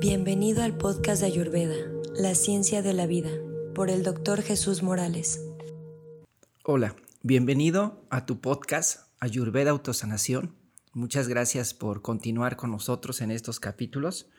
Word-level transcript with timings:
Bienvenido 0.00 0.62
al 0.62 0.78
podcast 0.78 1.20
de 1.20 1.26
Ayurveda, 1.26 1.76
La 2.14 2.34
Ciencia 2.34 2.80
de 2.80 2.94
la 2.94 3.06
Vida, 3.06 3.28
por 3.74 3.90
el 3.90 4.02
doctor 4.02 4.40
Jesús 4.40 4.82
Morales. 4.82 5.44
Hola, 6.64 6.96
bienvenido 7.22 8.02
a 8.08 8.24
tu 8.24 8.40
podcast 8.40 9.10
Ayurveda 9.18 9.72
Autosanación. 9.72 10.56
Muchas 10.94 11.28
gracias 11.28 11.74
por 11.74 12.00
continuar 12.00 12.56
con 12.56 12.70
nosotros 12.70 13.20
en 13.20 13.30
estos 13.30 13.60
capítulos. 13.60 14.30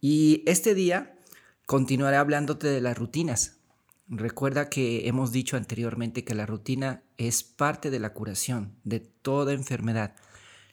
Y 0.00 0.42
este 0.44 0.74
día 0.74 1.20
continuaré 1.66 2.16
hablándote 2.16 2.66
de 2.66 2.80
las 2.80 2.98
rutinas. 2.98 3.60
Recuerda 4.08 4.70
que 4.70 5.06
hemos 5.06 5.30
dicho 5.30 5.56
anteriormente 5.56 6.24
que 6.24 6.34
la 6.34 6.46
rutina 6.46 7.04
es 7.16 7.44
parte 7.44 7.90
de 7.90 8.00
la 8.00 8.12
curación 8.12 8.74
de 8.82 8.98
toda 8.98 9.52
enfermedad, 9.52 10.16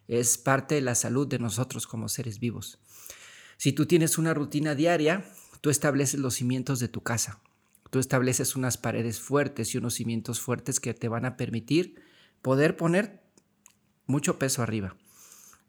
es 0.07 0.39
parte 0.39 0.73
de 0.73 0.81
la 0.81 0.95
salud 0.95 1.27
de 1.27 1.37
nosotros 1.37 1.85
como 1.85 2.09
seres 2.09 2.39
vivos. 2.39 2.79
Si 3.61 3.73
tú 3.73 3.85
tienes 3.85 4.17
una 4.17 4.33
rutina 4.33 4.73
diaria, 4.73 5.23
tú 5.61 5.69
estableces 5.69 6.19
los 6.19 6.33
cimientos 6.33 6.79
de 6.79 6.87
tu 6.87 7.03
casa, 7.03 7.43
tú 7.91 7.99
estableces 7.99 8.55
unas 8.55 8.75
paredes 8.75 9.19
fuertes 9.19 9.75
y 9.75 9.77
unos 9.77 9.93
cimientos 9.93 10.41
fuertes 10.41 10.79
que 10.79 10.95
te 10.95 11.07
van 11.07 11.25
a 11.25 11.37
permitir 11.37 12.01
poder 12.41 12.75
poner 12.75 13.21
mucho 14.07 14.39
peso 14.39 14.63
arriba. 14.63 14.97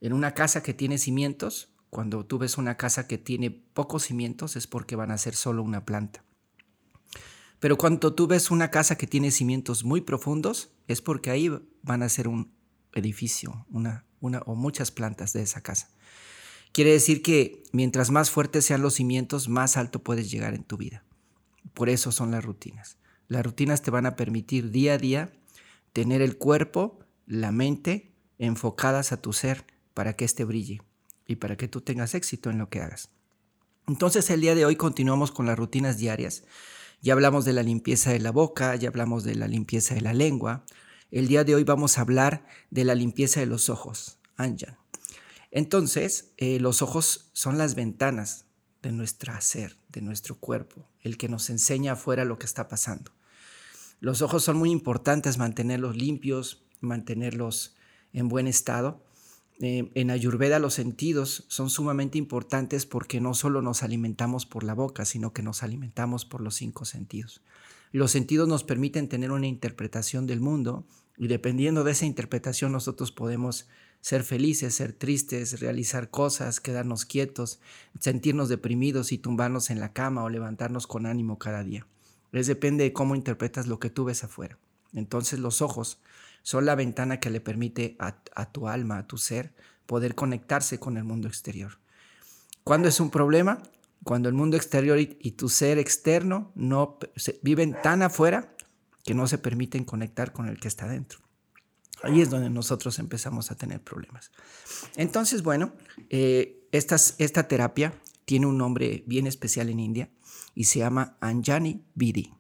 En 0.01 0.15
una 0.15 0.33
casa 0.33 0.63
que 0.63 0.73
tiene 0.73 0.97
cimientos, 0.97 1.75
cuando 1.91 2.25
tú 2.25 2.39
ves 2.39 2.57
una 2.57 2.79
casa 2.79 3.07
que 3.07 3.19
tiene 3.19 3.51
pocos 3.51 4.05
cimientos 4.05 4.57
es 4.57 4.67
porque 4.67 4.97
van 4.97 5.11
a 5.11 5.19
ser 5.19 5.35
solo 5.35 5.63
una 5.63 5.85
planta. 5.85 6.25
Pero 7.61 7.77
cuando 7.77 8.15
tú 8.15 8.27
ves 8.27 8.51
una 8.51 8.71
casa 8.71 8.97
que 8.97 9.07
tiene 9.07 9.31
cimientos 9.31 9.85
muy 9.85 10.01
profundos, 10.01 10.73
es 10.89 11.03
porque 11.03 11.29
ahí 11.31 11.51
van 11.83 12.03
a 12.03 12.09
ser 12.09 12.27
un 12.27 12.55
edificio, 12.95 13.67
una, 13.69 14.07
una 14.19 14.39
o 14.47 14.55
muchas 14.55 14.91
plantas 14.91 15.35
de 15.35 15.43
esa 15.43 15.61
casa. 15.61 15.91
Quiere 16.73 16.93
decir 16.93 17.23
que 17.23 17.63
mientras 17.73 18.11
más 18.11 18.31
fuertes 18.31 18.65
sean 18.65 18.83
los 18.83 18.95
cimientos, 18.95 19.49
más 19.49 19.77
alto 19.77 20.03
puedes 20.03 20.31
llegar 20.31 20.55
en 20.55 20.65
tu 20.65 20.77
vida. 20.77 21.05
Por 21.75 21.89
eso 21.89 22.13
son 22.13 22.31
las 22.31 22.45
rutinas. 22.45 22.97
Las 23.29 23.45
rutinas 23.45 23.83
te 23.83 23.91
van 23.91 24.07
a 24.07 24.17
permitir 24.17 24.71
día 24.71 24.95
a 24.95 24.99
día 24.99 25.33
tener 25.93 26.23
el 26.23 26.39
cuerpo, 26.39 26.99
la 27.27 27.53
mente 27.53 28.13
enfocadas 28.39 29.13
a 29.13 29.21
tu 29.21 29.33
ser 29.33 29.65
para 29.95 30.15
que 30.15 30.25
éste 30.25 30.45
brille 30.45 30.81
y 31.27 31.37
para 31.37 31.57
que 31.57 31.69
tú 31.69 31.81
tengas 31.81 32.15
éxito 32.15 32.51
en 32.51 32.59
lo 32.59 32.69
que 32.69 32.81
hagas. 32.81 33.11
Entonces 33.87 34.29
el 34.31 34.41
día 34.41 34.55
de 34.55 34.65
hoy 34.65 34.77
continuamos 34.77 35.31
con 35.31 35.47
las 35.47 35.59
rutinas 35.59 35.99
diarias 35.99 36.45
ya 37.03 37.15
hablamos 37.15 37.45
de 37.45 37.53
la 37.53 37.65
limpieza 37.65 38.13
de 38.13 38.21
la 38.21 38.31
boca, 38.31 38.77
ya 38.77 38.89
hablamos 38.89 39.25
de 39.25 39.35
la 39.35 39.49
limpieza 39.49 39.95
de 39.97 40.03
la 40.03 40.15
lengua. 40.15 40.65
El 41.11 41.27
día 41.27 41.43
de 41.43 41.57
hoy 41.57 41.65
vamos 41.65 41.99
a 41.99 42.03
hablar 42.03 42.47
de 42.71 42.85
la 42.85 42.95
limpieza 42.95 43.41
de 43.41 43.47
los 43.47 43.69
ojos, 43.69 44.21
Anjan. 44.37 44.82
Entonces, 45.53 46.33
eh, 46.39 46.59
los 46.59 46.83
ojos 46.83 47.31
son 47.33 47.57
las 47.59 47.77
ventanas 47.77 48.47
de 48.83 48.91
nuestro 48.91 49.33
ser, 49.41 49.79
de 49.91 50.01
nuestro 50.01 50.35
cuerpo, 50.35 50.89
el 51.01 51.17
que 51.17 51.29
nos 51.29 51.49
enseña 51.49 51.93
afuera 51.93 52.25
lo 52.25 52.37
que 52.41 52.47
está 52.47 52.67
pasando. 52.67 53.13
Los 54.01 54.21
ojos 54.21 54.43
son 54.43 54.57
muy 54.57 54.73
importantes 54.73 55.39
mantenerlos 55.39 55.97
limpios, 55.97 56.65
mantenerlos 56.81 57.77
en 58.13 58.29
buen 58.29 58.49
estado 58.49 59.05
eh, 59.65 59.93
en 59.95 60.11
Ayurveda 60.11 60.59
los 60.59 60.75
sentidos 60.75 61.45
son 61.47 61.71
sumamente 61.71 62.19
importantes 62.19 62.85
porque 62.85 63.21
no 63.21 63.33
solo 63.33 63.63
nos 63.63 63.85
alimentamos 63.85 64.45
por 64.45 64.65
la 64.65 64.75
boca, 64.75 65.05
sino 65.05 65.33
que 65.33 65.45
nos 65.45 65.63
alimentamos 65.63 66.25
por 66.25 66.41
los 66.41 66.57
cinco 66.57 66.85
sentidos. 66.85 67.43
Los 67.93 68.11
sentidos 68.11 68.49
nos 68.49 68.65
permiten 68.65 69.09
tener 69.09 69.31
una 69.31 69.47
interpretación 69.47 70.27
del 70.27 70.41
mundo 70.41 70.85
y 71.17 71.29
dependiendo 71.29 71.85
de 71.85 71.93
esa 71.93 72.07
interpretación 72.07 72.73
nosotros 72.73 73.13
podemos 73.13 73.69
ser 74.03 74.25
felices, 74.25 74.75
ser 74.75 74.93
tristes, 74.93 75.61
realizar 75.61 76.11
cosas, 76.11 76.61
quedarnos 76.61 77.07
quietos, 77.07 77.61
sentirnos 78.01 78.49
deprimidos 78.49 79.13
y 79.13 79.19
tumbarnos 79.19 79.71
en 79.71 79.79
la 79.81 79.93
cama 79.93 80.25
o 80.25 80.29
levantarnos 80.29 80.87
con 80.89 81.07
ánimo 81.07 81.39
cada 81.39 81.63
día. 81.63 81.87
Es 82.33 82.49
depende 82.49 82.85
de 82.85 82.93
cómo 82.93 83.15
interpretas 83.15 83.69
lo 83.69 83.79
que 83.79 83.91
tú 83.91 84.05
ves 84.05 84.25
afuera. 84.25 84.59
Entonces 84.93 85.39
los 85.39 85.63
ojos 85.63 86.01
son 86.43 86.67
la 86.67 86.75
ventana 86.75 87.21
que 87.21 87.31
le 87.31 87.41
permite 87.41 87.97
a, 88.01 88.51
tu 88.51 88.69
alma, 88.69 88.99
a 88.99 89.07
tu 89.07 89.19
ser, 89.19 89.53
poder 89.87 90.17
conectarse 90.17 90.81
con 90.81 90.97
el 90.97 91.05
mundo 91.05 91.29
exterior. 91.29 91.79
¿Cuándo 92.65 92.89
es 92.89 92.99
un 92.99 93.11
problema? 93.11 93.63
Cuando 94.03 94.29
el 94.29 94.35
mundo 94.35 94.57
exterior 94.57 94.99
y, 94.99 95.07
tu 95.07 95.49
ser 95.49 95.79
externo 95.79 96.51
no 96.57 96.99
viven 97.43 97.77
tan 97.83 98.03
afuera 98.03 98.53
que 99.05 99.15
no 99.15 99.29
se 99.29 99.39
permiten 99.39 99.85
conectar 99.85 100.33
con 100.33 100.49
el 100.49 100.59
que 100.59 100.67
está 100.67 100.89
dentro. 100.89 101.22
Ahí 102.03 102.21
es 102.21 102.31
donde 102.31 102.51
nosotros 102.51 102.99
empezamos 102.99 103.51
a 103.51 103.55
tener 103.55 103.81
problemas. 103.83 104.33
Entonces, 104.97 105.43
bueno, 105.43 105.73
eh, 106.11 106.67
esta 106.73 107.49
terapia 107.49 107.95
tiene 108.25 108.47
un 108.47 108.59
nombre 108.59 109.05
bien 109.07 109.27
especial 109.27 109.69
en 109.69 109.81
India 109.81 110.11
y 110.55 110.65
se 110.65 110.81
llama 110.81 111.17
Anjani 111.21 111.85
Vidi. 111.95 112.33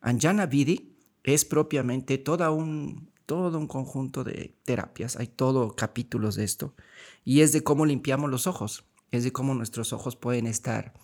Anjana 0.00 0.46
Vidi 0.46 0.96
es 1.24 1.44
propiamente 1.44 2.18
toda 2.18 2.50
un, 2.50 3.10
todo 3.26 3.58
un 3.58 3.66
conjunto 3.66 4.24
de 4.24 4.56
terapias, 4.64 5.16
hay 5.16 5.26
todo 5.26 5.74
capítulos 5.74 6.36
de 6.36 6.44
esto, 6.44 6.74
y 7.24 7.40
es 7.40 7.52
de 7.52 7.64
cómo 7.64 7.84
limpiamos 7.84 8.30
los 8.30 8.46
ojos, 8.46 8.84
es 9.10 9.24
de 9.24 9.32
cómo 9.32 9.54
nuestros 9.54 9.92
ojos 9.92 10.16
pueden 10.16 10.46
estar 10.46 10.94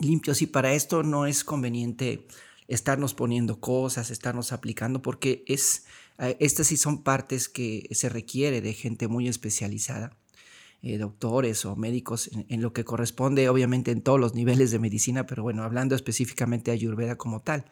limpios 0.00 0.42
y 0.42 0.46
para 0.46 0.74
esto 0.74 1.02
no 1.02 1.26
es 1.26 1.44
conveniente 1.44 2.26
estarnos 2.68 3.14
poniendo 3.14 3.60
cosas, 3.60 4.10
estarnos 4.10 4.52
aplicando, 4.52 5.00
porque 5.02 5.44
es, 5.46 5.86
estas 6.18 6.68
sí 6.68 6.76
son 6.76 7.02
partes 7.02 7.48
que 7.48 7.88
se 7.92 8.08
requiere 8.08 8.60
de 8.60 8.72
gente 8.72 9.08
muy 9.08 9.28
especializada. 9.28 10.16
Eh, 10.82 10.98
doctores 10.98 11.64
o 11.64 11.74
médicos 11.74 12.28
en, 12.32 12.46
en, 12.48 12.60
lo 12.60 12.72
que 12.72 12.84
corresponde, 12.84 13.48
obviamente 13.48 13.90
en 13.90 14.02
todos 14.02 14.20
los 14.20 14.34
niveles 14.34 14.70
de 14.70 14.78
medicina, 14.78 15.26
pero 15.26 15.42
bueno, 15.42 15.64
hablando 15.64 15.94
específicamente 15.96 16.70
de 16.70 16.76
Ayurveda 16.76 17.16
como 17.16 17.40
tal. 17.40 17.64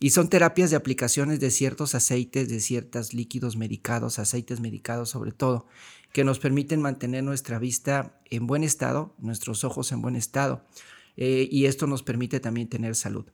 Y 0.00 0.10
son 0.10 0.28
terapias 0.28 0.70
de 0.70 0.76
aplicaciones 0.76 1.38
de 1.38 1.50
ciertos 1.50 1.94
aceites, 1.94 2.48
de 2.48 2.60
ciertos 2.60 3.12
líquidos 3.12 3.56
medicados, 3.56 4.18
aceites 4.18 4.58
medicados 4.58 5.10
sobre 5.10 5.32
todo, 5.32 5.66
que 6.12 6.24
nos 6.24 6.38
permiten 6.38 6.80
mantener 6.80 7.22
nuestra 7.22 7.58
vista 7.58 8.18
en 8.30 8.46
buen 8.46 8.64
estado, 8.64 9.14
nuestros 9.18 9.62
ojos 9.62 9.92
en 9.92 10.00
buen 10.00 10.16
estado. 10.16 10.64
Eh, 11.16 11.48
y 11.52 11.66
esto 11.66 11.86
nos 11.86 12.02
permite 12.02 12.40
también 12.40 12.68
tener 12.68 12.96
salud. 12.96 13.26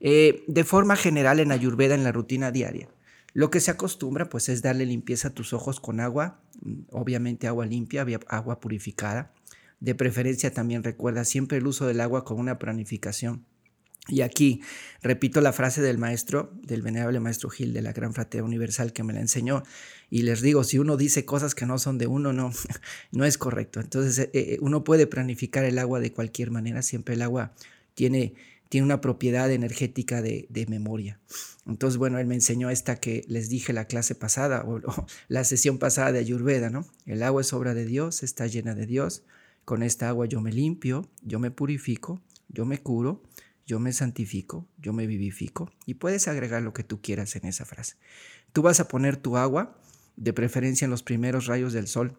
Eh, 0.00 0.44
de 0.46 0.64
forma 0.64 0.94
general 0.96 1.40
en 1.40 1.50
Ayurveda, 1.50 1.96
en 1.96 2.04
la 2.04 2.12
rutina 2.12 2.52
diaria, 2.52 2.88
lo 3.34 3.50
que 3.50 3.60
se 3.60 3.70
acostumbra 3.70 4.30
pues 4.30 4.48
es 4.48 4.62
darle 4.62 4.86
limpieza 4.86 5.28
a 5.28 5.34
tus 5.34 5.52
ojos 5.52 5.78
con 5.80 6.00
agua, 6.00 6.40
mm, 6.62 6.84
obviamente 6.92 7.46
agua 7.46 7.66
limpia, 7.66 8.06
agua 8.28 8.60
purificada. 8.60 9.34
De 9.80 9.94
preferencia 9.94 10.54
también 10.54 10.82
recuerda 10.82 11.24
siempre 11.26 11.58
el 11.58 11.66
uso 11.66 11.86
del 11.86 12.00
agua 12.00 12.24
con 12.24 12.38
una 12.38 12.58
planificación 12.58 13.44
y 14.06 14.20
aquí 14.20 14.60
repito 15.02 15.40
la 15.40 15.52
frase 15.54 15.80
del 15.80 15.96
maestro, 15.96 16.52
del 16.62 16.82
venerable 16.82 17.20
maestro 17.20 17.48
Gil 17.48 17.72
de 17.72 17.80
la 17.80 17.92
Gran 17.92 18.12
Fraternidad 18.12 18.46
Universal 18.46 18.92
que 18.92 19.02
me 19.02 19.14
la 19.14 19.20
enseñó. 19.20 19.62
Y 20.10 20.22
les 20.22 20.42
digo, 20.42 20.62
si 20.62 20.78
uno 20.78 20.98
dice 20.98 21.24
cosas 21.24 21.54
que 21.54 21.64
no 21.64 21.78
son 21.78 21.96
de 21.96 22.06
uno, 22.06 22.34
no, 22.34 22.52
no 23.12 23.24
es 23.24 23.38
correcto. 23.38 23.80
Entonces, 23.80 24.18
eh, 24.18 24.30
eh, 24.34 24.58
uno 24.60 24.84
puede 24.84 25.06
planificar 25.06 25.64
el 25.64 25.78
agua 25.78 26.00
de 26.00 26.12
cualquier 26.12 26.50
manera. 26.50 26.82
Siempre 26.82 27.14
el 27.14 27.22
agua 27.22 27.54
tiene, 27.94 28.34
tiene 28.74 28.86
una 28.86 29.00
propiedad 29.00 29.52
energética 29.52 30.20
de, 30.20 30.66
memoria. 30.68 31.20
Entonces, 31.64 31.96
bueno, 31.96 32.18
él 32.18 32.26
me 32.26 32.34
enseñó 32.34 32.70
esta 32.70 32.96
que 32.96 33.24
les 33.28 33.48
dije 33.48 33.72
la 33.72 33.84
clase 33.84 34.16
pasada 34.16 34.64
o, 34.66 34.80
la 35.28 35.44
sesión 35.44 35.78
pasada 35.78 36.10
de 36.10 36.18
Ayurveda, 36.18 36.70
¿no? 36.70 36.84
El 37.06 37.22
agua 37.22 37.42
es 37.42 37.52
obra 37.52 37.72
de 37.72 37.86
Dios, 37.86 38.24
está 38.24 38.48
llena 38.48 38.74
de 38.74 38.86
Dios. 38.86 39.22
Con 39.64 39.84
esta 39.84 40.08
agua 40.08 40.26
yo 40.26 40.40
me 40.40 40.50
limpio, 40.50 41.08
yo 41.22 41.38
me 41.38 41.52
purifico, 41.52 42.20
yo 42.48 42.66
me 42.66 42.78
curo 42.78 43.22
yo 43.64 43.78
me 43.78 43.92
santifico, 43.92 44.66
yo 44.76 44.92
me 44.92 45.06
vivifico 45.06 45.70
y 45.86 45.94
puedes 45.94 46.26
agregar 46.26 46.60
lo 46.60 46.74
que 46.74 46.82
tú 46.82 47.00
quieras 47.00 47.36
en 47.36 47.46
esa 47.46 47.64
frase. 47.64 47.94
Tú 48.52 48.60
vas 48.60 48.80
a 48.80 48.88
poner 48.88 49.16
tu 49.16 49.36
agua, 49.36 49.78
de 50.16 50.32
preferencia 50.32 50.84
en 50.84 50.90
los 50.90 51.04
primeros 51.04 51.46
rayos 51.46 51.72
del 51.72 51.86
sol, 51.86 52.18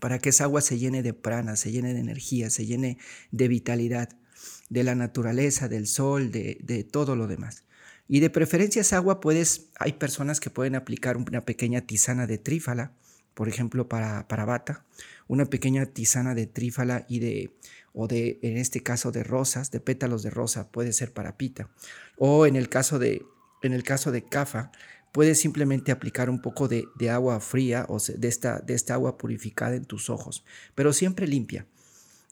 para 0.00 0.18
que 0.18 0.30
esa 0.30 0.44
agua 0.44 0.62
se 0.62 0.78
llene 0.78 1.04
de 1.04 1.14
prana, 1.14 1.54
se 1.54 1.70
llene 1.70 1.94
de 1.94 2.00
energía, 2.00 2.50
se 2.50 2.66
llene 2.66 2.98
de 3.30 3.46
vitalidad, 3.46 4.18
de 4.68 4.84
la 4.84 4.94
naturaleza, 4.94 5.68
del 5.68 5.86
sol, 5.86 6.30
de, 6.30 6.58
de 6.62 6.84
todo 6.84 7.16
lo 7.16 7.26
demás. 7.26 7.64
Y 8.08 8.20
de 8.20 8.30
preferencia 8.30 8.82
esa 8.82 8.96
agua 8.96 9.20
puedes, 9.20 9.68
hay 9.78 9.94
personas 9.94 10.40
que 10.40 10.50
pueden 10.50 10.74
aplicar 10.74 11.16
una 11.16 11.44
pequeña 11.44 11.82
tisana 11.82 12.26
de 12.26 12.38
trífala, 12.38 12.92
por 13.34 13.48
ejemplo, 13.48 13.88
para, 13.88 14.28
para 14.28 14.44
bata, 14.44 14.84
una 15.28 15.46
pequeña 15.46 15.86
tisana 15.86 16.34
de 16.34 16.46
trífala 16.46 17.04
y 17.08 17.18
de 17.18 17.50
o 17.98 18.06
de, 18.06 18.38
en 18.42 18.58
este 18.58 18.82
caso, 18.82 19.10
de 19.10 19.24
rosas, 19.24 19.70
de 19.70 19.80
pétalos 19.80 20.22
de 20.22 20.28
rosa, 20.28 20.70
puede 20.70 20.92
ser 20.92 21.14
para 21.14 21.38
pita. 21.38 21.70
O 22.18 22.46
en 22.46 22.54
el 22.54 22.68
caso 22.68 22.98
de, 22.98 23.22
en 23.62 23.72
el 23.72 23.84
caso 23.84 24.12
de 24.12 24.22
cafa, 24.22 24.70
puedes 25.12 25.40
simplemente 25.40 25.92
aplicar 25.92 26.28
un 26.28 26.42
poco 26.42 26.68
de, 26.68 26.84
agua 27.10 27.40
fría 27.40 27.86
o 27.88 27.98
de 27.98 28.28
esta, 28.28 28.58
de 28.58 28.74
esta 28.74 28.92
agua 28.92 29.16
purificada 29.16 29.76
en 29.76 29.86
tus 29.86 30.10
ojos, 30.10 30.44
pero 30.74 30.92
siempre 30.92 31.26
limpia. 31.26 31.66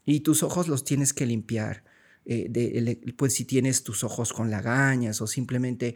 Y 0.04 0.20
tus 0.20 0.42
ojos 0.42 0.68
los 0.68 0.84
tienes 0.84 1.14
que 1.14 1.24
limpiar. 1.24 1.82
Eh, 2.26 2.46
de, 2.48 3.14
pues 3.16 3.34
si 3.34 3.44
tienes 3.44 3.82
tus 3.82 4.02
ojos 4.02 4.32
con 4.32 4.50
lagañas 4.50 5.20
o 5.20 5.26
simplemente 5.26 5.94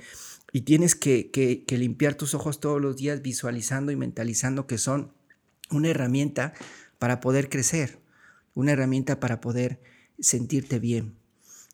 y 0.53 0.63
tienes 0.63 0.95
que 0.95 1.65
limpiar 1.71 2.17
tus 2.17 2.35
ojos 2.35 2.61
todos 2.61 2.81
los 2.81 2.97
días 2.97 3.23
visualizando 3.23 3.93
y 3.93 3.97
mentalizando 3.97 4.67
que 4.67 4.77
son 4.77 5.13
una 5.71 5.89
herramienta 5.89 6.53
para 6.99 7.21
poder 7.21 7.49
crecer 7.49 7.99
una 8.59 8.73
herramienta 8.73 9.21
para 9.21 9.41
poder 9.41 9.81
sentirte 10.19 10.81
bien. 10.81 11.17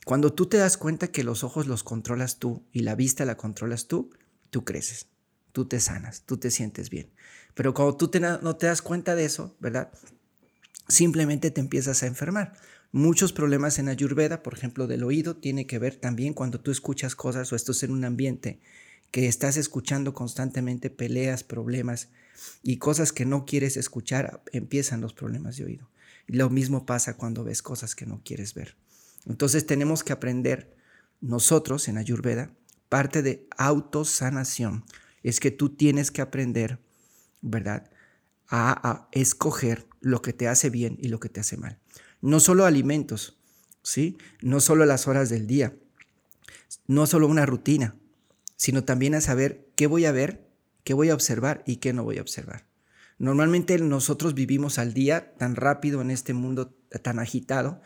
Cuando 0.05 0.35
tú 0.35 0.47
te 0.47 0.59
das 0.59 0.77
cuenta 0.77 1.09
que 1.09 1.25
los 1.25 1.43
ojos 1.43 1.67
los 1.67 1.83
controlas 1.83 2.39
tú 2.39 2.62
y 2.73 2.81
la 2.81 2.95
vista 2.95 3.25
la 3.25 3.39
controlas 3.39 3.89
tú, 3.89 4.11
tú 4.51 4.67
creces, 4.67 5.06
tú 5.53 5.65
te 5.65 5.81
sanas, 5.81 6.25
tú 6.27 6.37
te 6.37 6.51
sientes 6.51 6.91
bien. 6.91 7.11
Pero 7.55 7.73
cuando 7.73 7.97
tú 7.97 8.11
no 8.21 8.56
te 8.56 8.67
das 8.67 8.83
cuenta 8.83 9.15
de 9.15 9.25
eso, 9.25 9.56
¿verdad? 9.61 9.93
Simplemente 10.87 11.51
te 11.51 11.62
empiezas 11.62 12.03
a 12.03 12.06
enfermar. 12.06 12.53
Muchos 12.94 13.32
problemas 13.32 13.81
en 13.81 13.88
Ayurveda, 13.88 14.44
por 14.44 14.55
ejemplo, 14.55 14.87
del 14.87 15.02
oído, 15.02 15.35
tiene 15.35 15.67
que 15.67 15.81
ver 15.81 15.96
también 15.96 16.32
cuando 16.32 16.61
tú 16.61 16.70
escuchas 16.70 17.17
cosas 17.17 17.52
o 17.52 17.56
estás 17.56 17.82
en 17.82 17.91
un 17.91 18.05
ambiente 18.05 18.61
que 19.11 19.26
estás 19.26 19.56
escuchando 19.56 20.14
constantemente 20.14 20.91
peleas, 20.91 21.43
problemas 21.43 22.11
y 22.62 22.76
cosas 22.76 23.12
que 23.12 23.26
no 23.26 23.46
quieres 23.46 23.76
escuchar, 23.76 24.44
empiezan 24.52 25.00
los 25.00 25.12
problemas 25.12 25.56
de 25.56 25.64
oído. 25.64 25.91
Lo 26.29 26.50
mismo 26.50 26.87
pasa 26.87 27.17
cuando 27.17 27.43
ves 27.43 27.62
cosas 27.62 27.96
que 27.96 28.06
no 28.06 28.20
quieres 28.25 28.55
ver. 28.55 28.76
Entonces 29.26 29.67
tenemos 29.67 30.05
que 30.05 30.12
aprender 30.12 30.76
nosotros 31.20 31.88
en 31.88 31.99
Ayurveda, 31.99 32.52
parte 32.88 33.23
de 33.23 33.49
autosanación, 33.58 34.85
es 35.25 35.41
que 35.41 35.50
tú 35.50 35.70
tienes 35.70 36.12
que 36.12 36.23
aprender, 36.23 36.79
¿verdad? 37.43 37.91
A, 38.46 39.08
escoger 39.11 39.85
lo 40.00 40.23
que 40.23 40.32
te 40.32 40.46
hace 40.46 40.70
bien 40.70 40.96
y 41.00 41.08
lo 41.08 41.19
que 41.19 41.29
te 41.29 41.41
hace 41.41 41.56
mal. 41.56 41.81
No 42.25 42.41
solo 42.41 42.65
alimentos, 42.65 43.37
¿sí? 43.82 44.17
No 44.41 44.61
solo 44.61 44.87
las 44.87 45.06
horas 45.09 45.29
del 45.29 45.47
día, 45.47 45.75
no 46.87 47.06
solo 47.06 47.29
una 47.29 47.44
rutina, 47.44 47.97
sino 48.56 48.82
también 48.82 49.15
a 49.15 49.21
saber 49.21 49.69
qué 49.76 49.87
voy 49.87 50.06
a 50.06 50.12
ver, 50.12 50.49
qué 50.85 50.94
voy 50.94 51.11
a 51.11 51.15
observar 51.15 51.62
y 51.67 51.76
qué 51.76 51.93
no 51.93 52.03
voy 52.03 52.17
a 52.17 52.23
observar. 52.23 52.65
Normalmente 53.19 53.79
nosotros 53.79 54.32
vivimos 54.32 54.79
al 54.79 54.94
día 54.94 55.35
tan 55.37 55.55
rápido 55.55 56.00
en 56.00 56.11
este 56.11 56.32
mundo 56.32 56.75
tan 57.03 57.19
agitado 57.19 57.82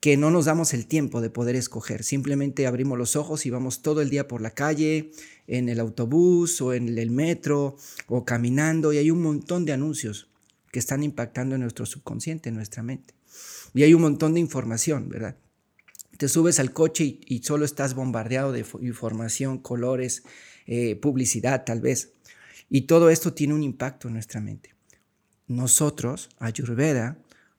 que 0.00 0.16
no 0.16 0.32
nos 0.32 0.46
damos 0.46 0.74
el 0.74 0.88
tiempo 0.88 1.20
de 1.20 1.30
poder 1.30 1.54
escoger. 1.54 2.02
Simplemente 2.02 2.66
abrimos 2.66 2.98
los 2.98 3.14
ojos 3.14 3.46
y 3.46 3.50
vamos 3.50 3.80
todo 3.82 4.00
el 4.00 4.10
día 4.10 4.26
por 4.26 4.40
la 4.40 4.50
calle, 4.50 5.12
en 5.46 5.68
el 5.68 5.78
autobús 5.78 6.60
o 6.62 6.74
en 6.74 6.98
el 6.98 7.12
metro 7.12 7.76
o 8.08 8.24
caminando 8.24 8.92
y 8.92 8.98
hay 8.98 9.12
un 9.12 9.22
montón 9.22 9.64
de 9.64 9.72
anuncios 9.72 10.28
que 10.72 10.80
están 10.80 11.04
impactando 11.04 11.54
en 11.54 11.60
nuestro 11.60 11.86
subconsciente, 11.86 12.48
en 12.48 12.56
nuestra 12.56 12.82
mente. 12.82 13.17
Y 13.74 13.82
hay 13.82 13.94
un 13.94 14.02
montón 14.02 14.34
de 14.34 14.40
información, 14.40 15.08
¿verdad? 15.08 15.36
Te 16.16 16.28
subes 16.28 16.58
al 16.58 16.72
coche 16.72 17.20
y, 17.24 17.42
solo 17.44 17.64
estás 17.64 17.94
bombardeado 17.94 18.52
de 18.52 18.64
información, 18.80 19.58
colores, 19.58 20.24
eh, 20.66 20.96
publicidad 20.96 21.64
tal 21.64 21.80
vez. 21.80 22.12
Y 22.68 22.82
todo 22.82 23.10
esto 23.10 23.34
tiene 23.34 23.54
un 23.54 23.62
impacto 23.62 24.08
en 24.08 24.14
nuestra 24.14 24.40
mente. 24.40 24.74
Nosotros, 25.46 26.28
Ayurveda, 26.38 27.18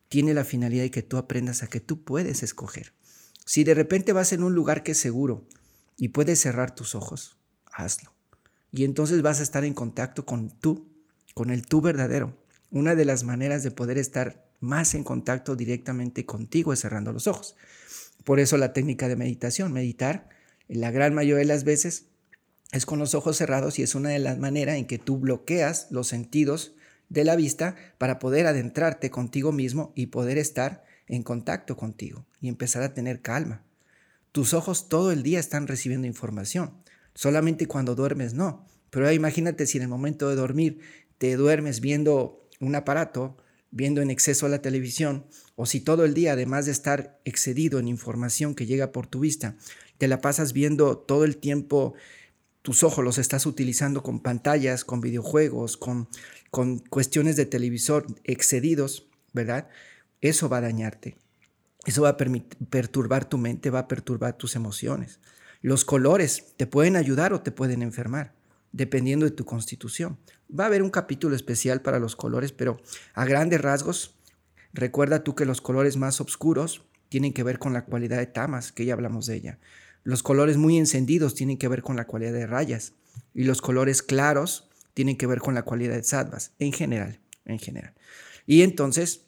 tiene 0.10 0.34
la 0.34 0.44
finalidad 0.44 0.84
de 0.84 0.92
que 0.92 1.04
tú 1.04 1.18
aprendas 1.18 1.64
a 1.64 1.68
que 1.68 1.80
tú 1.80 2.04
puedes 2.04 2.44
escoger. 2.44 2.94
Si 3.46 3.64
de 3.64 3.74
repente 3.74 4.14
vas 4.14 4.34
en 4.34 4.44
un 4.44 4.54
lugar 4.54 4.84
que 4.84 4.92
es 4.92 4.98
seguro 4.98 5.48
y 5.98 6.10
puedes 6.10 6.40
cerrar 6.40 6.76
tus 6.76 6.96
ojos, 6.96 7.38
hazlo. 7.72 8.14
Y 8.72 8.84
entonces 8.84 9.22
vas 9.22 9.40
a 9.40 9.44
estar 9.44 9.64
en 9.64 9.74
contacto 9.74 10.26
con 10.26 10.50
tú, 10.50 10.88
con 11.34 11.50
el 11.50 11.66
tú 11.66 11.82
verdadero. 11.82 12.38
Una 12.72 12.94
de 12.94 13.06
las 13.06 13.24
maneras 13.24 13.64
de 13.64 13.72
poder 13.72 13.98
estar 13.98 14.49
más 14.60 14.96
en 14.96 15.04
contacto 15.04 15.56
directamente 15.56 16.26
contigo 16.26 16.74
es 16.74 16.80
cerrando 16.80 17.12
los 17.12 17.28
ojos. 17.28 17.56
Por 18.24 18.40
eso 18.40 18.58
la 18.58 18.74
técnica 18.74 19.08
de 19.08 19.16
meditación, 19.16 19.72
meditar, 19.72 20.30
la 20.68 20.92
gran 20.92 21.14
mayoría 21.14 21.40
de 21.40 21.46
las 21.46 21.64
veces 21.64 22.06
es 22.72 22.86
con 22.86 23.00
los 23.00 23.16
ojos 23.16 23.38
cerrados 23.38 23.80
y 23.80 23.84
es 23.84 23.96
una 23.96 24.10
de 24.10 24.20
las 24.20 24.38
maneras 24.38 24.78
en 24.78 24.86
que 24.86 25.00
tú 25.00 25.18
bloqueas 25.18 25.88
los 25.90 26.08
sentidos 26.08 26.76
de 27.10 27.24
la 27.24 27.36
vista 27.36 27.76
para 27.98 28.20
poder 28.20 28.46
adentrarte 28.46 29.10
contigo 29.10 29.52
mismo 29.52 29.92
y 29.96 30.08
poder 30.08 30.38
estar 30.38 30.84
en 31.08 31.24
contacto 31.24 31.76
contigo 31.76 32.26
y 32.40 32.48
empezar 32.48 32.84
a 32.84 32.94
tener 32.94 33.22
calma. 33.22 33.64
Tus 34.32 34.54
ojos 34.54 34.90
todo 34.90 35.12
el 35.12 35.24
día 35.24 35.40
están 35.40 35.68
recibiendo 35.68 36.06
información, 36.06 36.76
solamente 37.16 37.66
cuando 37.68 37.96
duermes 37.96 38.36
no. 38.36 38.68
Pero 38.92 39.12
imagínate 39.12 39.66
si 39.66 39.78
en 39.78 39.84
el 39.84 39.90
momento 39.90 40.30
de 40.30 40.36
dormir 40.36 40.80
te 41.18 41.36
duermes 41.36 41.82
viendo 41.82 42.48
un 42.60 42.76
aparato, 42.76 43.38
viendo 43.72 44.02
en 44.02 44.10
exceso 44.10 44.48
la 44.48 44.62
televisión, 44.62 45.26
o 45.56 45.66
si 45.66 45.80
todo 45.80 46.06
el 46.06 46.14
día, 46.14 46.34
además 46.34 46.66
de 46.66 46.72
estar 46.72 47.20
excedido 47.26 47.80
en 47.80 47.88
información 47.88 48.56
que 48.56 48.66
llega 48.66 48.92
por 48.92 49.08
tu 49.08 49.20
vista, 49.20 49.56
te 49.98 50.08
la 50.08 50.22
pasas 50.22 50.54
viendo 50.54 50.98
todo 50.98 51.26
el 51.26 51.38
tiempo 51.38 51.94
tus 52.62 52.84
ojos 52.84 53.04
los 53.04 53.18
estás 53.18 53.46
utilizando 53.46 54.04
con 54.04 54.20
pantallas, 54.20 54.84
con 54.84 55.02
videojuegos, 55.02 55.78
con, 55.78 56.08
con 56.52 56.80
cuestiones 56.80 57.36
de 57.36 57.46
televisor 57.46 58.06
excedidos, 58.26 59.08
¿verdad? 59.34 59.70
Eso 60.22 60.50
va 60.50 60.58
a 60.58 60.62
dañarte. 60.62 61.18
Eso 61.86 62.02
va 62.02 62.10
a 62.10 62.18
perturbar 62.18 63.28
tu 63.28 63.38
mente, 63.38 63.70
va 63.70 63.80
a 63.80 63.88
perturbar 63.88 64.38
tus 64.38 64.56
emociones. 64.56 65.20
Los 65.62 65.86
colores 65.86 66.54
te 66.58 66.68
pueden 66.68 66.96
ayudar 66.96 67.34
o 67.34 67.42
te 67.42 67.52
pueden 67.52 67.82
enfermar, 67.82 68.34
dependiendo 68.72 69.26
de 69.26 69.32
tu 69.32 69.46
constitución. 69.46 70.18
Va 70.58 70.66
a 70.66 70.68
haber 70.68 70.84
un 70.84 70.90
capítulo 70.90 71.36
especial 71.36 71.82
para 71.82 72.00
los 72.00 72.16
colores, 72.16 72.52
pero 72.52 72.82
a 73.14 73.26
grandes 73.26 73.62
rasgos, 73.62 74.16
recuerda 74.74 75.24
tú 75.24 75.36
que 75.36 75.46
los 75.46 75.62
colores 75.62 75.98
más 75.98 76.22
oscuros 76.22 76.86
tienen 77.10 77.34
que 77.34 77.44
ver 77.44 77.60
con 77.60 77.74
la 77.74 77.86
cualidad 77.86 78.18
de 78.18 78.28
tamas, 78.28 78.72
que 78.72 78.86
ya 78.86 78.94
hablamos 78.94 79.26
de 79.26 79.36
ella. 79.36 79.60
Los 80.04 80.24
colores 80.24 80.58
muy 80.58 80.78
encendidos 80.78 81.36
tienen 81.36 81.58
que 81.58 81.68
ver 81.68 81.82
con 81.82 81.96
la 81.96 82.08
cualidad 82.08 82.34
de 82.34 82.48
rayas 82.48 82.94
y 83.34 83.44
los 83.44 83.62
colores 83.62 84.02
claros 84.02 84.70
tienen 84.94 85.18
que 85.18 85.28
ver 85.28 85.40
con 85.40 85.54
la 85.54 85.64
cualidad 85.64 85.96
de 85.96 86.04
sattvas 86.04 86.54
en 86.60 86.72
general, 86.72 87.20
en 87.46 87.60
general. 87.60 87.94
Y 88.46 88.62
entonces, 88.62 89.26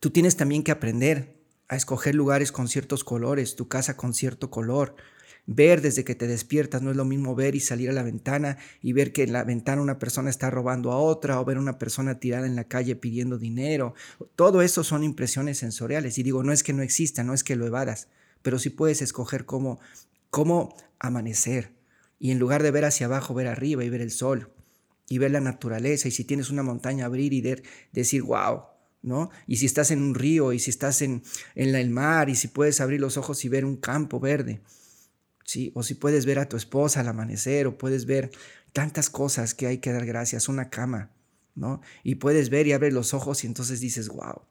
tú 0.00 0.10
tienes 0.10 0.36
también 0.36 0.62
que 0.62 0.72
aprender 0.72 1.38
a 1.68 1.76
escoger 1.76 2.14
lugares 2.14 2.52
con 2.52 2.68
ciertos 2.68 3.04
colores, 3.04 3.56
tu 3.56 3.68
casa 3.68 3.96
con 3.96 4.14
cierto 4.14 4.50
color. 4.50 4.96
Ver 5.50 5.80
desde 5.80 6.04
que 6.04 6.14
te 6.14 6.26
despiertas 6.26 6.82
no 6.82 6.90
es 6.90 6.96
lo 6.98 7.06
mismo 7.06 7.34
ver 7.34 7.54
y 7.54 7.60
salir 7.60 7.88
a 7.88 7.94
la 7.94 8.02
ventana 8.02 8.58
y 8.82 8.92
ver 8.92 9.14
que 9.14 9.22
en 9.22 9.32
la 9.32 9.44
ventana 9.44 9.80
una 9.80 9.98
persona 9.98 10.28
está 10.28 10.50
robando 10.50 10.92
a 10.92 10.98
otra 10.98 11.40
o 11.40 11.44
ver 11.46 11.56
una 11.56 11.78
persona 11.78 12.20
tirada 12.20 12.46
en 12.46 12.54
la 12.54 12.64
calle 12.64 12.96
pidiendo 12.96 13.38
dinero. 13.38 13.94
Todo 14.36 14.60
eso 14.60 14.84
son 14.84 15.04
impresiones 15.04 15.56
sensoriales. 15.56 16.18
Y 16.18 16.22
digo, 16.22 16.42
no 16.42 16.52
es 16.52 16.62
que 16.62 16.74
no 16.74 16.82
exista, 16.82 17.24
no 17.24 17.32
es 17.32 17.44
que 17.44 17.56
lo 17.56 17.66
evadas, 17.66 18.08
pero 18.42 18.58
sí 18.58 18.68
puedes 18.68 19.00
escoger 19.00 19.46
cómo, 19.46 19.80
cómo 20.28 20.76
amanecer. 20.98 21.72
Y 22.18 22.30
en 22.30 22.38
lugar 22.38 22.62
de 22.62 22.70
ver 22.70 22.84
hacia 22.84 23.06
abajo, 23.06 23.32
ver 23.32 23.46
arriba 23.46 23.82
y 23.82 23.88
ver 23.88 24.02
el 24.02 24.10
sol 24.10 24.50
y 25.08 25.16
ver 25.16 25.30
la 25.30 25.40
naturaleza. 25.40 26.08
Y 26.08 26.10
si 26.10 26.24
tienes 26.24 26.50
una 26.50 26.62
montaña, 26.62 27.06
abrir 27.06 27.32
y 27.32 27.42
decir, 27.92 28.22
wow, 28.22 28.64
¿no? 29.00 29.30
Y 29.46 29.56
si 29.56 29.64
estás 29.64 29.92
en 29.92 30.02
un 30.02 30.14
río 30.14 30.52
y 30.52 30.58
si 30.58 30.68
estás 30.68 31.00
en, 31.00 31.22
en 31.54 31.74
el 31.74 31.88
mar 31.88 32.28
y 32.28 32.34
si 32.34 32.48
puedes 32.48 32.82
abrir 32.82 33.00
los 33.00 33.16
ojos 33.16 33.46
y 33.46 33.48
ver 33.48 33.64
un 33.64 33.78
campo 33.78 34.20
verde. 34.20 34.60
¿Sí? 35.48 35.72
O 35.74 35.82
si 35.82 35.94
puedes 35.94 36.26
ver 36.26 36.38
a 36.38 36.48
tu 36.48 36.58
esposa 36.58 37.00
al 37.00 37.08
amanecer 37.08 37.66
o 37.66 37.78
puedes 37.78 38.04
ver 38.04 38.30
tantas 38.74 39.08
cosas 39.08 39.54
que 39.54 39.66
hay 39.66 39.78
que 39.78 39.92
dar 39.92 40.04
gracias, 40.04 40.48
una 40.48 40.68
cama, 40.68 41.10
¿no? 41.54 41.80
Y 42.04 42.16
puedes 42.16 42.50
ver 42.50 42.66
y 42.66 42.72
abres 42.72 42.92
los 42.92 43.14
ojos 43.14 43.44
y 43.44 43.46
entonces 43.46 43.80
dices, 43.80 44.08
wow, 44.08 44.42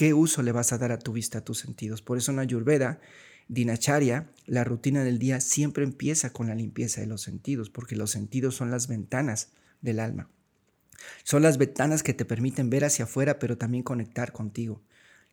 ¿Qué 0.00 0.14
uso 0.14 0.42
le 0.42 0.52
vas 0.52 0.72
a 0.72 0.78
dar 0.78 0.92
a 0.92 0.98
tu 0.98 1.12
vista, 1.12 1.36
a 1.36 1.44
tus 1.44 1.58
sentidos? 1.58 2.00
Por 2.00 2.16
eso 2.16 2.32
en 2.32 2.38
Ayurveda, 2.38 3.02
Dinacharya, 3.48 4.30
la 4.46 4.64
rutina 4.64 5.04
del 5.04 5.18
día 5.18 5.42
siempre 5.42 5.84
empieza 5.84 6.32
con 6.32 6.46
la 6.46 6.54
limpieza 6.54 7.02
de 7.02 7.06
los 7.06 7.20
sentidos, 7.20 7.68
porque 7.68 7.96
los 7.96 8.10
sentidos 8.10 8.54
son 8.54 8.70
las 8.70 8.88
ventanas 8.88 9.50
del 9.82 10.00
alma. 10.00 10.30
Son 11.22 11.42
las 11.42 11.58
ventanas 11.58 12.02
que 12.02 12.14
te 12.14 12.24
permiten 12.24 12.70
ver 12.70 12.86
hacia 12.86 13.04
afuera, 13.04 13.38
pero 13.38 13.58
también 13.58 13.82
conectar 13.82 14.32
contigo. 14.32 14.80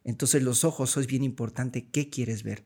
Entonces 0.04 0.44
los 0.44 0.66
ojos 0.66 0.98
es 0.98 1.08
bien 1.08 1.24
importante 1.24 1.88
qué 1.88 2.10
quieres 2.10 2.44
ver. 2.44 2.66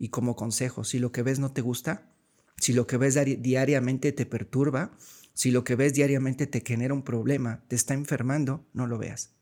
Y 0.00 0.08
como 0.08 0.34
consejo, 0.34 0.82
si 0.82 0.98
lo 0.98 1.12
que 1.12 1.22
ves 1.22 1.38
no 1.38 1.52
te 1.52 1.60
gusta, 1.60 2.10
si 2.56 2.72
lo 2.72 2.86
que 2.86 2.96
ves 2.96 3.18
diariamente 3.42 4.12
te 4.12 4.24
perturba, 4.24 4.96
si 5.34 5.50
lo 5.50 5.62
que 5.62 5.76
ves 5.76 5.92
diariamente 5.92 6.46
te 6.46 6.62
genera 6.66 6.94
un 6.94 7.02
problema, 7.02 7.62
te 7.68 7.76
está 7.76 7.92
enfermando, 7.92 8.66
no 8.72 8.86
lo 8.86 8.96
veas. 8.96 9.36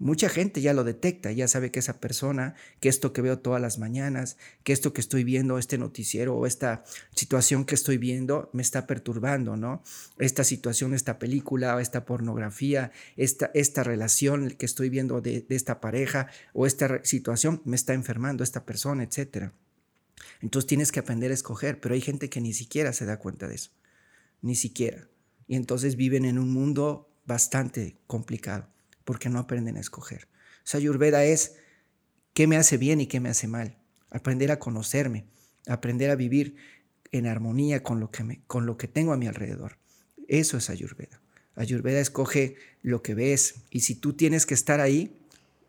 Mucha 0.00 0.30
gente 0.30 0.62
ya 0.62 0.72
lo 0.72 0.82
detecta, 0.82 1.30
ya 1.30 1.46
sabe 1.46 1.70
que 1.70 1.78
esa 1.78 2.00
persona, 2.00 2.54
que 2.80 2.88
esto 2.88 3.12
que 3.12 3.20
veo 3.20 3.38
todas 3.38 3.60
las 3.60 3.78
mañanas, 3.78 4.38
que 4.64 4.72
esto 4.72 4.94
que 4.94 5.02
estoy 5.02 5.24
viendo, 5.24 5.58
este 5.58 5.76
noticiero 5.76 6.34
o 6.36 6.46
esta 6.46 6.84
situación 7.14 7.66
que 7.66 7.74
estoy 7.74 7.98
viendo 7.98 8.48
me 8.54 8.62
está 8.62 8.86
perturbando, 8.86 9.58
¿no? 9.58 9.82
Esta 10.18 10.42
situación, 10.42 10.94
esta 10.94 11.18
película 11.18 11.78
esta 11.82 12.06
pornografía, 12.06 12.92
esta, 13.18 13.50
esta 13.52 13.82
relación 13.82 14.48
que 14.52 14.64
estoy 14.64 14.88
viendo 14.88 15.20
de, 15.20 15.42
de 15.42 15.54
esta 15.54 15.82
pareja 15.82 16.28
o 16.54 16.66
esta 16.66 17.04
situación 17.04 17.60
me 17.66 17.76
está 17.76 17.92
enfermando, 17.92 18.42
esta 18.42 18.64
persona, 18.64 19.02
etc. 19.02 19.50
Entonces 20.40 20.66
tienes 20.66 20.92
que 20.92 21.00
aprender 21.00 21.30
a 21.30 21.34
escoger, 21.34 21.78
pero 21.78 21.94
hay 21.94 22.00
gente 22.00 22.30
que 22.30 22.40
ni 22.40 22.54
siquiera 22.54 22.94
se 22.94 23.04
da 23.04 23.18
cuenta 23.18 23.48
de 23.48 23.56
eso, 23.56 23.70
ni 24.40 24.54
siquiera. 24.54 25.08
Y 25.46 25.56
entonces 25.56 25.96
viven 25.96 26.24
en 26.24 26.38
un 26.38 26.50
mundo 26.50 27.12
bastante 27.26 27.98
complicado 28.06 28.66
porque 29.10 29.28
no 29.28 29.40
aprenden 29.40 29.76
a 29.76 29.80
escoger. 29.80 30.28
O 30.58 30.62
sea, 30.62 30.78
Ayurveda 30.78 31.24
es 31.24 31.56
qué 32.32 32.46
me 32.46 32.56
hace 32.56 32.76
bien 32.76 33.00
y 33.00 33.08
qué 33.08 33.18
me 33.18 33.28
hace 33.28 33.48
mal. 33.48 33.76
Aprender 34.08 34.52
a 34.52 34.60
conocerme, 34.60 35.24
aprender 35.66 36.12
a 36.12 36.14
vivir 36.14 36.54
en 37.10 37.26
armonía 37.26 37.82
con 37.82 37.98
lo 37.98 38.12
que, 38.12 38.22
me, 38.22 38.40
con 38.46 38.66
lo 38.66 38.76
que 38.76 38.86
tengo 38.86 39.12
a 39.12 39.16
mi 39.16 39.26
alrededor. 39.26 39.78
Eso 40.28 40.58
es 40.58 40.70
Ayurveda. 40.70 41.20
Ayurveda 41.56 41.98
escoge 41.98 42.54
lo 42.82 43.02
que 43.02 43.16
ves 43.16 43.62
y 43.72 43.80
si 43.80 43.96
tú 43.96 44.12
tienes 44.12 44.46
que 44.46 44.54
estar 44.54 44.80
ahí, 44.80 45.18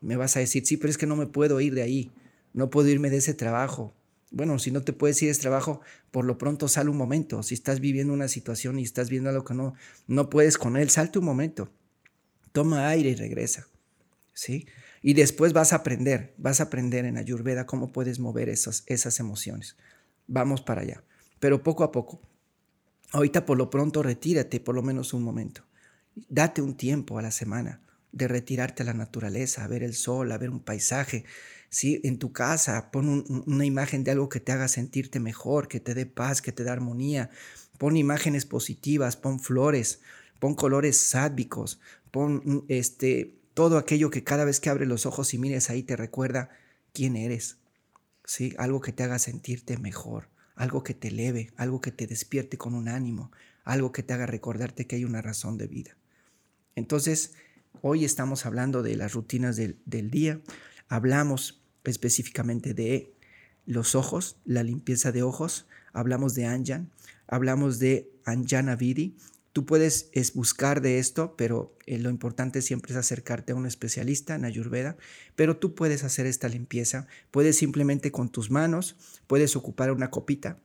me 0.01 0.17
vas 0.17 0.37
a 0.37 0.39
decir, 0.39 0.63
sí, 0.67 0.77
pero 0.77 0.91
es 0.91 0.99
que 0.99 1.07
no 1.07 1.15
me 1.15 1.25
puedo 1.25 1.59
ir 1.61 1.73
de 1.73 1.81
ahí. 1.81 2.11
no 2.53 2.69
puedo 2.69 2.89
irme 2.89 3.09
de 3.09 3.17
ese 3.17 3.33
trabajo. 3.33 3.95
Bueno, 4.29 4.59
si 4.59 4.69
no 4.69 4.83
te 4.83 4.93
puedes 4.93 5.19
ir 5.23 5.29
de 5.29 5.31
ese 5.31 5.41
trabajo, 5.41 5.81
por 6.11 6.25
lo 6.25 6.37
pronto 6.37 6.67
sal 6.67 6.89
un 6.89 6.97
momento. 6.97 7.41
Si 7.41 7.55
estás 7.55 7.79
viviendo 7.79 8.13
una 8.13 8.27
situación 8.27 8.77
y 8.77 8.83
estás 8.83 9.09
viendo 9.09 9.31
algo 9.31 9.45
que 9.45 9.55
no, 9.55 9.73
no 10.05 10.29
puedes 10.29 10.59
con 10.59 10.77
él, 10.77 10.91
salte 10.91 11.17
un 11.17 11.25
momento. 11.25 11.71
Toma 12.51 12.87
aire 12.89 13.09
y 13.09 13.15
regresa. 13.15 13.67
¿Sí? 14.33 14.67
Y 15.01 15.13
después 15.13 15.53
vas 15.53 15.73
a 15.73 15.77
aprender, 15.77 16.33
vas 16.37 16.59
a 16.59 16.63
aprender 16.63 17.05
en 17.05 17.17
Ayurveda 17.17 17.65
cómo 17.65 17.91
puedes 17.91 18.19
mover 18.19 18.49
esas, 18.49 18.83
esas 18.87 19.19
emociones. 19.19 19.75
Vamos 20.27 20.61
para 20.61 20.81
allá. 20.81 21.03
Pero 21.39 21.63
poco 21.63 21.83
a 21.83 21.91
poco. 21.91 22.21
Ahorita 23.11 23.45
por 23.45 23.57
lo 23.57 23.69
pronto 23.69 24.03
retírate 24.03 24.59
por 24.59 24.75
lo 24.75 24.83
menos 24.83 25.13
un 25.13 25.23
momento. 25.23 25.63
Date 26.29 26.61
un 26.61 26.75
tiempo 26.75 27.17
a 27.17 27.21
la 27.21 27.31
semana 27.31 27.81
de 28.11 28.27
retirarte 28.27 28.83
a 28.83 28.85
la 28.85 28.93
naturaleza, 28.93 29.63
a 29.63 29.67
ver 29.67 29.83
el 29.83 29.93
sol, 29.93 30.31
a 30.31 30.37
ver 30.37 30.49
un 30.49 30.59
paisaje. 30.59 31.25
¿sí? 31.69 32.01
En 32.03 32.19
tu 32.19 32.31
casa, 32.31 32.91
pon 32.91 33.25
una 33.47 33.65
imagen 33.65 34.03
de 34.03 34.11
algo 34.11 34.29
que 34.29 34.39
te 34.39 34.51
haga 34.51 34.67
sentirte 34.67 35.19
mejor, 35.19 35.67
que 35.67 35.79
te 35.79 35.93
dé 35.93 36.05
paz, 36.05 36.41
que 36.41 36.51
te 36.51 36.63
dé 36.63 36.69
armonía. 36.69 37.29
Pon 37.77 37.97
imágenes 37.97 38.45
positivas, 38.45 39.17
pon 39.17 39.39
flores, 39.39 40.01
pon 40.39 40.53
colores 40.53 40.97
sádvicos, 40.97 41.79
pon 42.11 42.41
mm, 42.45 42.65
este, 42.67 43.39
todo 43.53 43.77
aquello 43.77 44.09
que 44.09 44.23
cada 44.23 44.45
vez 44.45 44.59
que 44.59 44.69
abres 44.69 44.87
los 44.87 45.05
ojos 45.05 45.33
y 45.33 45.37
mires 45.37 45.69
ahí 45.69 45.83
te 45.83 45.95
recuerda 45.95 46.49
quién 46.93 47.15
eres, 47.15 47.57
¿sí? 48.25 48.53
Algo 48.57 48.81
que 48.81 48.91
te 48.91 49.03
haga 49.03 49.19
sentirte 49.19 49.77
mejor, 49.77 50.29
algo 50.55 50.83
que 50.83 50.93
te 50.93 51.09
eleve, 51.09 51.51
algo 51.57 51.81
que 51.81 51.91
te 51.91 52.07
despierte 52.07 52.57
con 52.57 52.73
un 52.73 52.87
ánimo, 52.87 53.31
algo 53.63 53.91
que 53.91 54.03
te 54.03 54.13
haga 54.13 54.25
recordarte 54.25 54.87
que 54.87 54.95
hay 54.97 55.05
una 55.05 55.21
razón 55.21 55.57
de 55.57 55.67
vida. 55.67 55.97
Entonces, 56.75 57.33
hoy 57.81 58.05
estamos 58.05 58.45
hablando 58.45 58.83
de 58.83 58.95
las 58.95 59.13
rutinas 59.13 59.55
del, 59.55 60.11
día, 60.11 60.41
hablamos 60.87 61.61
específicamente 61.83 62.73
de 62.73 63.13
los 63.65 63.95
ojos, 63.95 64.37
la 64.45 64.63
limpieza 64.63 65.11
de 65.11 65.23
ojos, 65.23 65.67
hablamos 65.93 66.33
de 66.35 66.45
Anjan, 66.45 66.91
hablamos 67.27 67.79
de 67.79 68.11
Anjana 68.25 68.75
Vidi, 68.75 69.17
Tú 69.53 69.65
puedes 69.65 70.09
es 70.13 70.33
buscar 70.33 70.81
de 70.81 70.99
esto, 70.99 71.35
pero 71.35 71.77
eh, 71.85 71.97
lo 71.97 72.09
importante 72.09 72.61
siempre 72.61 72.93
es 72.93 72.97
acercarte 72.97 73.51
a 73.51 73.55
un 73.55 73.65
especialista 73.65 74.35
en 74.35 74.45
Ayurveda, 74.45 74.95
pero 75.35 75.57
tú 75.57 75.75
puedes 75.75 76.03
hacer 76.03 76.25
esta 76.25 76.47
limpieza, 76.47 77.07
puedes 77.31 77.57
simplemente 77.57 78.11
con 78.11 78.29
tus 78.29 78.49
manos, 78.49 78.95
puedes 79.27 79.55
ocupar 79.57 79.91
una 79.91 80.09
copita, 80.09 80.59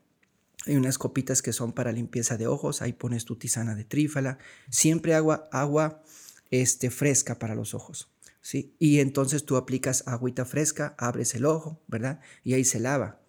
hay 0.66 0.76
unas 0.76 0.98
copitas 0.98 1.42
que 1.42 1.52
son 1.52 1.72
para 1.72 1.92
limpieza 1.92 2.36
de 2.36 2.46
ojos, 2.46 2.80
ahí 2.80 2.92
pones 2.92 3.24
tu 3.24 3.36
tisana 3.36 3.74
de 3.74 3.84
trífala, 3.84 4.38
siempre 4.70 5.14
agua, 5.14 5.48
agua 5.52 6.02
este, 6.50 6.90
fresca 6.90 7.38
para 7.38 7.54
los 7.54 7.74
ojos. 7.74 8.10
¿sí? 8.40 8.74
Y 8.78 9.00
entonces 9.00 9.44
tú 9.44 9.56
aplicas 9.56 10.04
agüita 10.06 10.44
fresca, 10.44 10.94
abres 10.98 11.34
el 11.34 11.44
ojo, 11.44 11.80
¿verdad? 11.88 12.20
Y 12.44 12.54
ahí 12.54 12.64
se 12.64 12.80
lava 12.80 13.20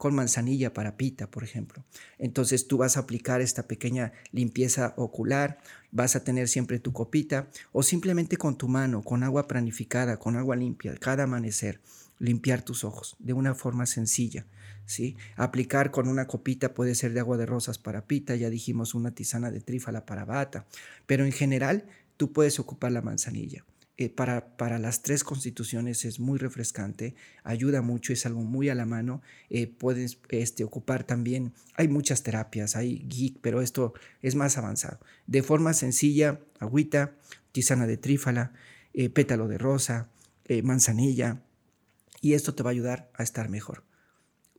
con 0.00 0.14
manzanilla 0.14 0.72
para 0.72 0.96
pita, 0.96 1.30
por 1.30 1.44
ejemplo. 1.44 1.84
Entonces 2.16 2.66
tú 2.66 2.78
vas 2.78 2.96
a 2.96 3.00
aplicar 3.00 3.42
esta 3.42 3.64
pequeña 3.64 4.14
limpieza 4.32 4.94
ocular, 4.96 5.58
vas 5.92 6.16
a 6.16 6.24
tener 6.24 6.48
siempre 6.48 6.78
tu 6.78 6.94
copita 6.94 7.50
o 7.70 7.82
simplemente 7.82 8.38
con 8.38 8.56
tu 8.56 8.66
mano, 8.66 9.02
con 9.02 9.22
agua 9.24 9.46
planificada, 9.46 10.16
con 10.16 10.36
agua 10.36 10.56
limpia, 10.56 10.94
cada 10.94 11.24
amanecer, 11.24 11.82
limpiar 12.18 12.62
tus 12.62 12.82
ojos 12.82 13.14
de 13.18 13.34
una 13.34 13.54
forma 13.54 13.84
sencilla. 13.84 14.46
¿sí? 14.86 15.18
Aplicar 15.36 15.90
con 15.90 16.08
una 16.08 16.26
copita 16.26 16.72
puede 16.72 16.94
ser 16.94 17.12
de 17.12 17.20
agua 17.20 17.36
de 17.36 17.44
rosas 17.44 17.76
para 17.76 18.06
pita, 18.06 18.34
ya 18.36 18.48
dijimos 18.48 18.94
una 18.94 19.10
tisana 19.10 19.50
de 19.50 19.60
trífala 19.60 20.06
para 20.06 20.24
bata, 20.24 20.64
pero 21.04 21.26
en 21.26 21.32
general 21.32 21.84
tú 22.16 22.32
puedes 22.32 22.58
ocupar 22.58 22.90
la 22.92 23.02
manzanilla. 23.02 23.66
Eh, 24.00 24.08
para, 24.08 24.56
para, 24.56 24.78
las 24.78 25.02
tres 25.02 25.24
constituciones 25.24 26.06
es 26.06 26.20
muy 26.20 26.38
refrescante, 26.38 27.14
ayuda 27.44 27.82
mucho, 27.82 28.14
es 28.14 28.24
algo 28.24 28.40
muy 28.40 28.70
a 28.70 28.74
la 28.74 28.86
mano. 28.86 29.20
Eh, 29.50 29.66
puedes 29.66 30.18
este, 30.30 30.64
ocupar 30.64 31.04
también, 31.04 31.52
hay 31.74 31.88
muchas 31.88 32.22
terapias, 32.22 32.76
hay 32.76 33.04
geek, 33.06 33.36
pero 33.42 33.60
esto 33.60 33.92
es 34.22 34.36
más 34.36 34.56
avanzado. 34.56 35.00
De 35.26 35.42
forma 35.42 35.74
sencilla, 35.74 36.40
agüita, 36.60 37.12
tisana 37.52 37.86
de 37.86 37.98
trífala, 37.98 38.54
eh, 38.94 39.10
pétalo 39.10 39.48
de 39.48 39.58
rosa, 39.58 40.08
manzanilla, 40.64 41.42
y 42.22 42.32
esto 42.32 42.54
te 42.54 42.62
va 42.62 42.70
a 42.70 42.72
ayudar 42.72 43.10
a 43.14 43.22
estar 43.22 43.50
mejor. 43.50 43.84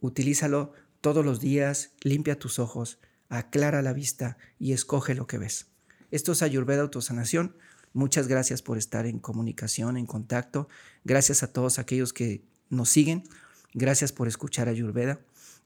Utilízalo 0.01 0.73
todos 1.01 1.25
los 1.25 1.39
días, 1.39 1.93
limpia 2.03 2.37
tus 2.37 2.59
ojos, 2.59 2.99
aclara 3.27 3.81
la 3.81 3.93
vista 3.93 4.37
y 4.59 4.73
escoge 4.73 5.15
lo 5.15 5.25
que 5.25 5.39
ves. 5.39 5.65
Esto 6.11 6.33
es 6.33 6.43
Ayurveda 6.43 6.81
Autosanación. 6.81 7.55
Muchas 7.93 8.27
gracias 8.27 8.61
por 8.61 8.77
estar 8.77 9.05
en 9.05 9.19
comunicación, 9.19 9.97
en 9.97 10.05
contacto. 10.05 10.69
Gracias 11.03 11.43
a 11.43 11.51
todos 11.51 11.79
aquellos 11.79 12.13
que 12.13 12.43
nos 12.69 12.89
siguen. 12.89 13.23
Gracias 13.73 14.11
por 14.11 14.27
escuchar 14.27 14.67
a 14.67 14.71
Ayurveda 14.71 15.19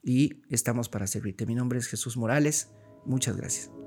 y 0.04 0.42
estamos 0.50 0.90
para 0.90 1.08
servirte. 1.08 1.46
Mi 1.46 1.56
nombre 1.56 1.80
es 1.80 1.88
Jesús 1.88 2.18
Morales. 2.18 2.70
Muchas 3.06 3.38
gracias. 3.38 3.85